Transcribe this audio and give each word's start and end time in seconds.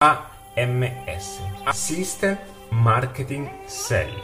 AMS 0.00 1.40
Assistant 1.64 2.38
Marketing 2.70 3.50
Selling. 3.66 4.14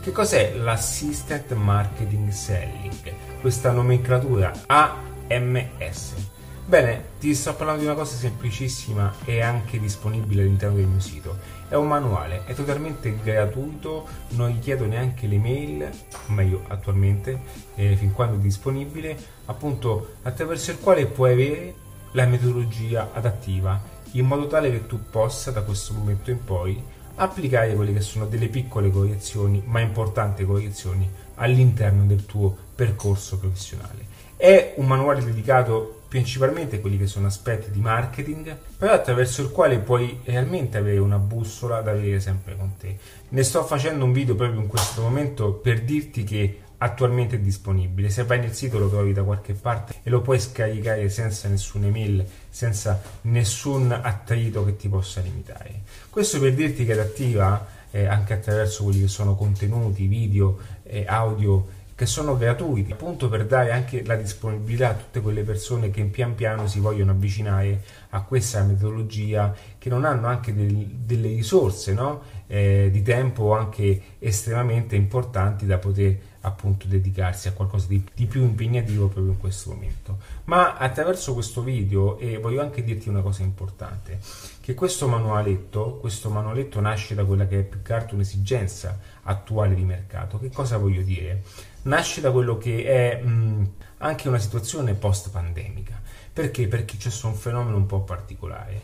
Che 0.00 0.10
cos'è 0.10 0.54
l'Assistant 0.54 1.52
Marketing 1.52 2.30
Selling? 2.30 3.14
Questa 3.42 3.72
nomenclatura 3.72 4.54
AMS 4.64 6.37
Bene, 6.68 7.02
ti 7.18 7.34
sto 7.34 7.54
parlando 7.54 7.80
di 7.80 7.86
una 7.86 7.96
cosa 7.96 8.14
semplicissima 8.14 9.14
e 9.24 9.40
anche 9.40 9.80
disponibile 9.80 10.42
all'interno 10.42 10.76
del 10.76 10.84
mio 10.84 11.00
sito. 11.00 11.38
È 11.66 11.74
un 11.76 11.88
manuale, 11.88 12.42
è 12.44 12.52
totalmente 12.52 13.18
gratuito, 13.22 14.06
non 14.32 14.50
gli 14.50 14.58
chiedo 14.58 14.84
neanche 14.84 15.26
le 15.26 15.38
mail, 15.38 15.90
meglio 16.26 16.64
attualmente, 16.68 17.40
eh, 17.74 17.96
fin 17.96 18.12
quando 18.12 18.36
è 18.36 18.40
disponibile, 18.40 19.16
appunto 19.46 20.16
attraverso 20.24 20.72
il 20.72 20.78
quale 20.78 21.06
puoi 21.06 21.32
avere 21.32 21.74
la 22.12 22.26
metodologia 22.26 23.12
adattiva, 23.14 23.80
in 24.12 24.26
modo 24.26 24.46
tale 24.46 24.70
che 24.70 24.86
tu 24.86 25.00
possa 25.10 25.50
da 25.50 25.62
questo 25.62 25.94
momento 25.94 26.30
in 26.30 26.44
poi 26.44 26.78
applicare 27.14 27.72
quelle 27.72 27.94
che 27.94 28.02
sono 28.02 28.26
delle 28.26 28.48
piccole 28.48 28.90
correzioni, 28.90 29.62
ma 29.64 29.80
importanti 29.80 30.44
correzioni 30.44 31.10
all'interno 31.36 32.04
del 32.04 32.26
tuo 32.26 32.54
percorso 32.74 33.38
professionale. 33.38 34.04
È 34.36 34.74
un 34.76 34.86
manuale 34.86 35.24
dedicato 35.24 35.97
principalmente 36.08 36.80
quelli 36.80 36.96
che 36.96 37.06
sono 37.06 37.26
aspetti 37.26 37.70
di 37.70 37.80
marketing, 37.80 38.56
però 38.76 38.92
attraverso 38.92 39.42
il 39.42 39.50
quale 39.50 39.78
puoi 39.78 40.20
realmente 40.24 40.78
avere 40.78 40.98
una 40.98 41.18
bussola 41.18 41.82
da 41.82 41.90
avere 41.90 42.18
sempre 42.18 42.56
con 42.56 42.76
te. 42.78 42.96
Ne 43.28 43.42
sto 43.42 43.62
facendo 43.64 44.04
un 44.04 44.12
video 44.12 44.34
proprio 44.34 44.60
in 44.60 44.66
questo 44.66 45.02
momento 45.02 45.52
per 45.52 45.82
dirti 45.82 46.24
che 46.24 46.60
attualmente 46.78 47.36
è 47.36 47.40
disponibile. 47.40 48.08
Se 48.08 48.24
vai 48.24 48.40
nel 48.40 48.54
sito 48.54 48.78
lo 48.78 48.88
trovi 48.88 49.12
da 49.12 49.22
qualche 49.22 49.52
parte 49.52 49.96
e 50.02 50.10
lo 50.10 50.22
puoi 50.22 50.40
scaricare 50.40 51.08
senza 51.10 51.48
nessuna 51.48 51.86
email, 51.88 52.24
senza 52.48 53.00
nessun 53.22 53.92
attrito 53.92 54.64
che 54.64 54.76
ti 54.76 54.88
possa 54.88 55.20
limitare. 55.20 55.82
Questo 56.08 56.40
per 56.40 56.54
dirti 56.54 56.84
che 56.86 56.94
è 56.94 56.98
attiva 56.98 57.66
eh, 57.90 58.06
anche 58.06 58.34
attraverso 58.34 58.84
quelli 58.84 59.00
che 59.00 59.08
sono 59.08 59.34
contenuti, 59.34 60.06
video, 60.06 60.58
eh, 60.84 61.04
audio 61.06 61.76
che 61.98 62.06
sono 62.06 62.36
gratuiti, 62.36 62.92
appunto 62.92 63.28
per 63.28 63.44
dare 63.44 63.72
anche 63.72 64.04
la 64.04 64.14
disponibilità 64.14 64.90
a 64.90 64.94
tutte 64.94 65.20
quelle 65.20 65.42
persone 65.42 65.90
che 65.90 66.04
pian 66.04 66.36
piano 66.36 66.68
si 66.68 66.78
vogliono 66.78 67.10
avvicinare 67.10 67.82
a 68.10 68.22
questa 68.22 68.62
metodologia, 68.62 69.52
che 69.76 69.88
non 69.88 70.04
hanno 70.04 70.28
anche 70.28 70.54
del, 70.54 70.76
delle 70.86 71.26
risorse 71.26 71.94
no? 71.94 72.22
eh, 72.46 72.88
di 72.92 73.02
tempo 73.02 73.52
anche 73.52 74.00
estremamente 74.20 74.94
importanti 74.94 75.66
da 75.66 75.78
poter 75.78 76.16
appunto 76.42 76.86
dedicarsi 76.86 77.48
a 77.48 77.52
qualcosa 77.52 77.88
di, 77.88 78.00
di, 78.14 78.26
più 78.26 78.42
impegnativo 78.42 79.08
proprio 79.08 79.32
in 79.32 79.38
questo 79.38 79.70
momento. 79.70 80.18
Ma 80.44 80.76
attraverso 80.76 81.34
questo 81.34 81.62
video, 81.62 82.16
eh, 82.18 82.38
voglio 82.38 82.60
anche 82.60 82.84
dirti 82.84 83.08
una 83.08 83.22
cosa 83.22 83.42
importante, 83.42 84.20
che 84.60 84.74
questo 84.74 85.08
manualetto, 85.08 85.96
questo 85.96 86.30
manualetto 86.30 86.80
nasce 86.80 87.16
da 87.16 87.24
quella 87.24 87.48
che 87.48 87.58
è 87.58 87.62
più 87.64 87.82
che 87.82 87.92
altro 87.92 88.14
un'esigenza 88.14 88.98
attuale 89.22 89.74
di 89.74 89.84
mercato. 89.84 90.38
Che 90.38 90.50
cosa 90.50 90.76
voglio 90.76 91.02
dire? 91.02 91.42
Nasce 91.82 92.20
da 92.20 92.30
quello 92.30 92.58
che 92.58 92.84
è 92.84 93.22
mh, 93.22 93.70
anche 93.98 94.28
una 94.28 94.38
situazione 94.38 94.94
post 94.94 95.30
pandemica. 95.30 96.00
Perché? 96.32 96.68
Perché 96.68 96.96
c'è 96.96 97.10
un 97.26 97.34
fenomeno 97.34 97.76
un 97.76 97.86
po' 97.86 98.00
particolare. 98.00 98.82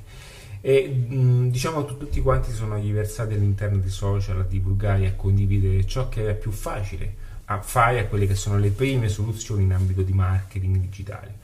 E 0.61 0.89
mh, 0.89 1.51
diciamo 1.51 1.85
che 1.85 1.97
tutti 1.97 2.21
quanti 2.21 2.53
sono 2.53 2.81
versati 2.81 3.35
all'interno 3.35 3.79
dei 3.79 3.91
social 3.91 4.41
a 4.41 4.45
divulgare 4.45 5.03
e 5.03 5.07
a 5.09 5.13
condividere 5.15 5.87
ciò 5.87 6.09
che 6.09 6.31
è 6.31 6.35
più 6.35 6.51
facile 6.51 7.23
a 7.47 7.61
fare 7.61 7.99
a 7.99 8.07
quelle 8.07 8.27
che 8.27 8.35
sono 8.35 8.59
le 8.59 8.71
prime 8.71 9.09
soluzioni 9.09 9.65
in 9.65 9.73
ambito 9.73 10.03
di 10.03 10.13
marketing 10.13 10.77
digitale. 10.77 11.43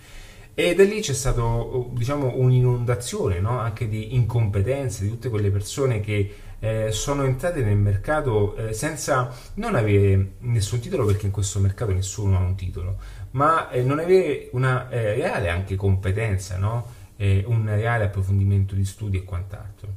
E 0.54 0.74
da 0.74 0.82
lì 0.84 1.00
c'è 1.00 1.12
stata 1.12 1.42
diciamo, 1.90 2.32
un'inondazione 2.36 3.40
no? 3.40 3.58
anche 3.58 3.88
di 3.88 4.14
incompetenze 4.14 5.04
di 5.04 5.10
tutte 5.10 5.28
quelle 5.28 5.50
persone 5.50 6.00
che 6.00 6.34
eh, 6.60 6.92
sono 6.92 7.24
entrate 7.24 7.62
nel 7.62 7.76
mercato 7.76 8.54
eh, 8.54 8.72
senza 8.72 9.34
non 9.54 9.74
avere 9.74 10.34
nessun 10.40 10.78
titolo 10.78 11.04
perché 11.06 11.26
in 11.26 11.32
questo 11.32 11.58
mercato 11.58 11.92
nessuno 11.92 12.36
ha 12.36 12.40
un 12.40 12.54
titolo, 12.54 12.98
ma 13.32 13.70
eh, 13.70 13.82
non 13.82 13.98
avere 13.98 14.48
una 14.52 14.88
eh, 14.88 15.14
reale 15.14 15.48
anche 15.48 15.76
competenza, 15.76 16.56
no? 16.58 16.98
un 17.20 17.66
reale 17.66 18.04
approfondimento 18.04 18.74
di 18.74 18.82
studi 18.82 19.18
e 19.18 19.24
quant'altro. 19.24 19.92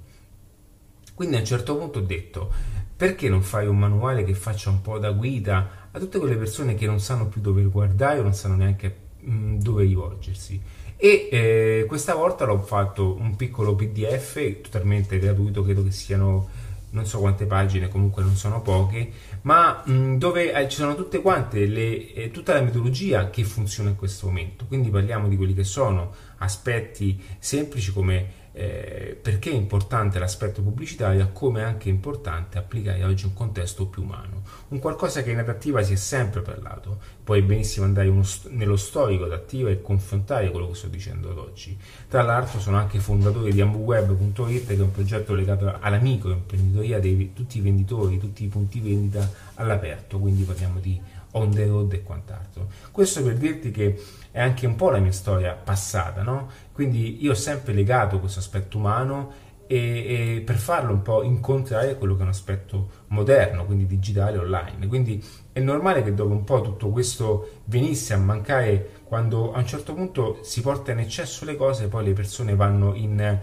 Quindi 1.13 1.37
a 1.37 1.39
un 1.39 1.45
certo 1.45 1.77
punto 1.77 1.99
ho 1.99 2.01
detto 2.01 2.51
perché 2.97 3.29
non 3.29 3.41
fai 3.41 3.65
un 3.65 3.77
manuale 3.77 4.23
che 4.23 4.33
faccia 4.33 4.69
un 4.69 4.81
po' 4.81 4.99
da 4.99 5.11
guida 5.11 5.87
a 5.91 5.99
tutte 5.99 6.19
quelle 6.19 6.35
persone 6.35 6.75
che 6.75 6.85
non 6.85 6.99
sanno 6.99 7.27
più 7.27 7.39
dove 7.39 7.63
guardare 7.63 8.19
o 8.19 8.23
non 8.23 8.33
sanno 8.33 8.55
neanche 8.55 8.95
mh, 9.19 9.31
mm, 9.31 9.59
dove 9.59 9.83
rivolgersi 9.83 10.61
e 11.03 11.27
eh, 11.29 11.85
questa 11.85 12.15
volta 12.15 12.45
l'ho 12.45 12.61
fatto 12.61 13.17
un 13.19 13.35
piccolo 13.35 13.75
pdf 13.75 14.61
totalmente 14.61 15.19
gratuito 15.19 15.61
credo 15.61 15.83
che 15.83 15.91
siano 15.91 16.47
non 16.91 17.05
so 17.05 17.19
quante 17.19 17.45
pagine 17.45 17.89
comunque 17.89 18.23
non 18.23 18.37
sono 18.37 18.61
poche 18.61 19.11
ma 19.41 19.83
mh, 19.85 20.15
dove 20.17 20.53
eh, 20.53 20.69
ci 20.69 20.77
sono 20.77 20.95
tutte 20.95 21.21
quante 21.21 21.65
le, 21.65 22.13
eh, 22.13 22.31
tutta 22.31 22.53
la 22.53 22.61
metodologia 22.61 23.29
che 23.29 23.43
funziona 23.43 23.89
in 23.89 23.97
questo 23.97 24.27
momento. 24.27 24.63
Quindi 24.65 24.89
parliamo 24.89 25.27
di 25.27 25.35
quelli 25.35 25.53
che 25.53 25.63
sono 25.63 26.13
aspetti 26.37 27.21
semplici 27.39 27.91
come 27.91 28.41
eh, 28.55 29.17
perché 29.19 29.49
è 29.49 29.53
importante 29.53 30.19
l'aspetto 30.19 30.61
pubblicitario, 30.61 31.29
come 31.33 31.63
anche 31.63 31.89
è 31.89 31.91
importante 31.91 32.57
applicare 32.57 33.03
oggi 33.03 33.25
un 33.25 33.33
contesto 33.33 33.87
più 33.87 34.03
umano. 34.03 34.43
Un 34.69 34.79
qualcosa 34.79 35.23
che 35.23 35.31
in 35.31 35.39
adattiva 35.39 35.81
si 35.81 35.93
è 35.93 35.95
sempre 35.95 36.41
parlato, 36.41 36.99
puoi 37.23 37.41
benissimo 37.41 37.85
andare 37.85 38.11
st- 38.23 38.49
nello 38.49 38.75
storico 38.77 39.25
adattiva 39.25 39.69
e 39.69 39.81
confrontare 39.81 40.51
quello 40.51 40.69
che 40.69 40.75
sto 40.75 40.87
dicendo 40.87 41.31
ad 41.31 41.37
oggi. 41.37 41.77
Tra 42.07 42.21
l'altro 42.21 42.59
sono 42.59 42.77
anche 42.77 42.99
fondatore 42.99 43.51
di 43.51 43.61
ambuweb.it 43.61 44.67
che 44.67 44.75
è 44.75 44.79
un 44.79 44.91
progetto 44.91 45.33
legato 45.33 45.75
alla 45.79 45.97
microimprenditoria 45.97 46.99
di 46.99 47.33
tutti 47.33 47.57
i 47.57 47.61
venditori, 47.61 48.19
tutti 48.19 48.43
i 48.43 48.47
punti 48.47 48.79
vendita 48.79 49.29
all'aperto, 49.55 50.19
quindi 50.19 50.43
parliamo 50.43 50.79
di 50.79 50.99
on 51.33 51.51
the 51.51 51.65
road 51.65 51.93
e 51.93 52.03
quant'altro. 52.03 52.67
Questo 52.91 53.23
per 53.23 53.35
dirti 53.35 53.71
che 53.71 54.01
è 54.31 54.41
anche 54.41 54.65
un 54.65 54.75
po' 54.75 54.89
la 54.89 54.99
mia 54.99 55.11
storia 55.11 55.53
passata, 55.53 56.23
no? 56.23 56.49
Quindi 56.71 57.23
io 57.23 57.31
ho 57.31 57.35
sempre 57.35 57.73
legato 57.73 58.19
questo 58.19 58.39
aspetto 58.39 58.77
umano 58.77 59.51
e, 59.67 60.37
e, 60.37 60.41
per 60.41 60.55
farlo 60.55 60.91
un 60.91 61.01
po' 61.01 61.23
incontrare 61.23 61.97
quello 61.97 62.15
che 62.15 62.21
è 62.21 62.23
un 62.23 62.29
aspetto 62.29 62.89
moderno, 63.07 63.65
quindi 63.65 63.85
digitale 63.85 64.37
online. 64.37 64.87
Quindi 64.87 65.23
è 65.51 65.59
normale 65.59 66.03
che 66.03 66.13
dopo 66.13 66.31
un 66.31 66.43
po' 66.43 66.61
tutto 66.61 66.89
questo 66.89 67.61
venisse 67.65 68.13
a 68.13 68.17
mancare 68.17 69.01
quando 69.03 69.53
a 69.53 69.59
un 69.59 69.67
certo 69.67 69.93
punto 69.93 70.39
si 70.41 70.61
porta 70.61 70.91
in 70.91 70.99
eccesso 70.99 71.45
le 71.45 71.55
cose, 71.55 71.87
poi 71.87 72.05
le 72.05 72.13
persone 72.13 72.55
vanno 72.55 72.93
in 72.95 73.39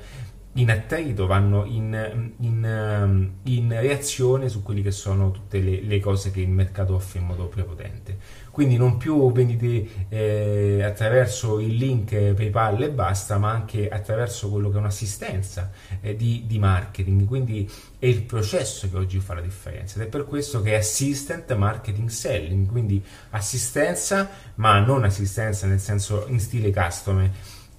in 0.55 0.69
attrito, 0.69 1.27
vanno 1.27 1.65
in, 1.65 2.33
in, 2.41 3.31
in, 3.45 3.69
reazione 3.81 4.49
su 4.49 4.65
quelle 4.65 4.83
che 4.83 4.91
sono 4.91 5.31
tutte 5.31 5.61
le, 5.61 5.81
le, 5.81 6.01
cose 6.01 6.33
che 6.33 6.41
il 6.41 6.49
mercato 6.49 6.95
offre 6.95 7.21
in 7.21 7.27
modo 7.27 7.47
prepotente. 7.47 8.19
Quindi 8.51 8.77
non 8.77 8.97
più 8.97 9.31
vendite 9.31 10.09
eh, 10.09 10.83
attraverso 10.83 11.61
il 11.61 11.77
link 11.77 12.11
PayPal 12.35 12.83
e 12.83 12.91
basta, 12.91 13.39
ma 13.39 13.53
anche 13.53 13.89
attraverso 13.89 14.51
quello 14.51 14.71
che 14.71 14.77
è 14.77 14.81
un'assistenza 14.81 15.71
eh, 16.01 16.17
di, 16.17 16.43
di, 16.47 16.59
marketing. 16.59 17.27
Quindi 17.27 17.71
è 18.01 18.07
il 18.07 18.23
processo 18.23 18.91
che 18.91 18.97
oggi 18.97 19.21
fa 19.21 19.35
la 19.35 19.43
differenza 19.43 20.01
ed 20.01 20.07
è 20.07 20.09
per 20.09 20.25
questo 20.25 20.63
che 20.63 20.73
è 20.73 20.79
Assistant 20.79 21.55
Marketing 21.55 22.09
Selling, 22.09 22.67
quindi 22.67 23.01
assistenza, 23.31 24.29
ma 24.57 24.81
non 24.81 25.05
assistenza 25.05 25.69
nel 25.69 25.81
senso 25.81 26.25
in 26.27 26.41
stile 26.41 26.73
customer 26.73 27.31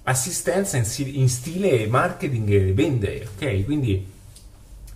assistenza 0.04 0.76
in, 0.76 1.28
stile 1.28 1.86
marketing 1.86 2.50
e 2.50 2.72
vendere, 2.72 3.28
ok? 3.34 3.64
Quindi 3.64 4.06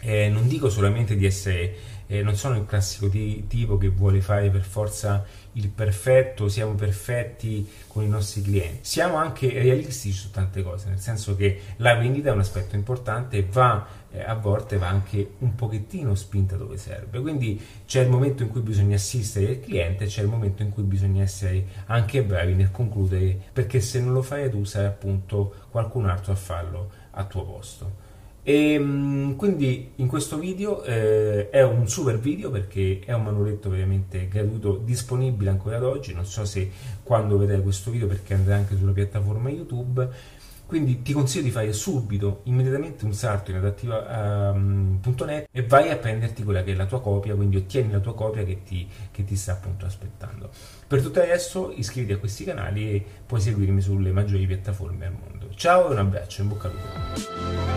eh, 0.06 0.28
non 0.28 0.46
dico 0.46 0.70
solamente 0.70 1.16
di 1.16 1.26
essere, 1.26 1.74
eh, 2.06 2.22
non 2.22 2.36
sono 2.36 2.54
il 2.56 2.64
classico 2.64 3.08
di, 3.08 3.48
tipo 3.48 3.76
che 3.76 3.88
vuole 3.88 4.20
fare 4.20 4.50
per 4.50 4.62
forza 4.62 5.24
il 5.54 5.68
perfetto, 5.68 6.48
siamo 6.48 6.74
perfetti 6.74 7.68
con 7.88 8.04
i 8.04 8.08
nostri 8.08 8.40
clienti, 8.42 8.78
siamo 8.82 9.16
anche 9.16 9.48
realistici 9.48 10.16
su 10.16 10.30
tante 10.30 10.62
cose, 10.62 10.90
nel 10.90 11.00
senso 11.00 11.34
che 11.34 11.60
la 11.78 11.96
vendita 11.96 12.28
è 12.28 12.32
un 12.32 12.38
aspetto 12.38 12.76
importante 12.76 13.38
e 13.38 13.46
va 13.50 13.84
eh, 14.12 14.22
a 14.22 14.34
volte 14.34 14.78
va 14.78 14.86
anche 14.86 15.32
un 15.38 15.56
pochettino 15.56 16.14
spinta 16.14 16.54
dove 16.54 16.76
serve, 16.76 17.20
quindi 17.20 17.60
c'è 17.84 18.02
il 18.02 18.08
momento 18.08 18.44
in 18.44 18.50
cui 18.50 18.60
bisogna 18.60 18.94
assistere 18.94 19.52
il 19.52 19.60
cliente, 19.60 20.06
c'è 20.06 20.22
il 20.22 20.28
momento 20.28 20.62
in 20.62 20.70
cui 20.70 20.84
bisogna 20.84 21.24
essere 21.24 21.64
anche 21.86 22.22
bravi 22.22 22.54
nel 22.54 22.70
concludere, 22.70 23.36
perché 23.52 23.80
se 23.80 24.00
non 24.00 24.12
lo 24.12 24.22
fai 24.22 24.48
tu 24.50 24.62
sarai 24.62 24.86
appunto 24.86 25.52
qualcun 25.68 26.06
altro 26.08 26.30
a 26.30 26.36
farlo 26.36 26.90
a 27.10 27.24
tuo 27.24 27.44
posto. 27.44 28.04
E 28.48 28.74
ehm, 28.74 29.34
quindi 29.34 29.90
in 29.96 30.06
questo 30.06 30.38
video 30.38 30.84
eh, 30.84 31.50
è 31.50 31.64
un 31.64 31.88
super 31.88 32.16
video 32.16 32.48
perché 32.48 33.00
è 33.04 33.12
un 33.12 33.24
manualetto 33.24 33.68
veramente 33.68 34.28
gratuito 34.28 34.76
disponibile 34.76 35.50
ancora 35.50 35.78
ad 35.78 35.82
oggi 35.82 36.14
non 36.14 36.24
so 36.24 36.44
se 36.44 36.70
quando 37.02 37.38
vedrai 37.38 37.60
questo 37.60 37.90
video 37.90 38.06
perché 38.06 38.34
andrà 38.34 38.54
anche 38.54 38.76
sulla 38.76 38.92
piattaforma 38.92 39.50
youtube 39.50 40.08
Quindi 40.66 41.02
ti 41.02 41.12
consiglio 41.12 41.44
di 41.44 41.50
fare 41.52 41.72
subito, 41.72 42.40
immediatamente 42.44 43.04
un 43.04 43.14
salto 43.14 43.52
in 43.52 43.58
adattiva.net 43.58 45.30
ehm, 45.30 45.46
e 45.52 45.62
vai 45.62 45.90
a 45.90 45.96
prenderti 45.96 46.42
quella 46.42 46.64
che 46.64 46.72
è 46.72 46.74
la 46.74 46.86
tua 46.86 47.00
copia, 47.00 47.36
quindi 47.36 47.56
ottieni 47.56 47.92
la 47.92 48.00
tua 48.00 48.14
copia 48.14 48.42
che 48.42 48.64
ti, 48.64 48.88
che 49.12 49.24
ti 49.24 49.36
sta 49.36 49.52
appunto 49.52 49.86
aspettando. 49.86 50.50
Per 50.86 51.02
tutto 51.02 51.20
adesso 51.20 51.72
iscriviti 51.72 52.14
a 52.14 52.18
questi 52.18 52.42
canali 52.42 52.90
e 52.90 53.04
puoi 53.24 53.40
seguirmi 53.40 53.80
sulle 53.80 54.10
maggiori 54.10 54.44
piattaforme 54.44 55.06
al 55.06 55.12
mondo. 55.12 55.50
Ciao 55.54 55.88
e 55.88 55.92
un 55.92 55.98
abbraccio, 55.98 56.42
in 56.42 56.48
bocca 56.48 56.66
al 56.66 56.74
lupo. 56.74 57.75